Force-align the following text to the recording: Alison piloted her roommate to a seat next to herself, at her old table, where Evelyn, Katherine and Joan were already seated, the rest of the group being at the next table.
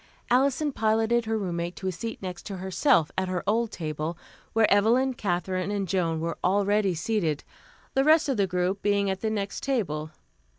Alison 0.31 0.71
piloted 0.71 1.25
her 1.25 1.37
roommate 1.37 1.75
to 1.75 1.87
a 1.87 1.91
seat 1.91 2.23
next 2.23 2.43
to 2.47 2.57
herself, 2.57 3.11
at 3.19 3.27
her 3.27 3.43
old 3.45 3.71
table, 3.71 4.17
where 4.53 4.65
Evelyn, 4.73 5.13
Katherine 5.13 5.69
and 5.69 5.87
Joan 5.87 6.19
were 6.19 6.39
already 6.43 6.95
seated, 6.95 7.43
the 7.93 8.03
rest 8.03 8.27
of 8.27 8.35
the 8.37 8.47
group 8.47 8.81
being 8.81 9.11
at 9.11 9.21
the 9.21 9.29
next 9.29 9.61
table. 9.61 10.09